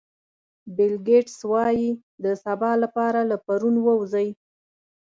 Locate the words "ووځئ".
3.81-4.27